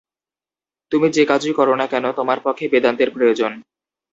[0.91, 3.51] তুমি যে-কাজই কর না কেন, তোমার পক্ষে বেদান্তের প্রয়োজন।